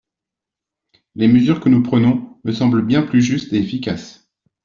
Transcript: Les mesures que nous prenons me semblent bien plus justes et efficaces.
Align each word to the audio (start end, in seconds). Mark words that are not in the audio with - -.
Les 1.13 1.27
mesures 1.27 1.59
que 1.59 1.69
nous 1.69 1.83
prenons 1.83 2.39
me 2.43 2.51
semblent 2.53 2.83
bien 2.83 3.03
plus 3.03 3.21
justes 3.21 3.53
et 3.53 3.59
efficaces. 3.59 4.31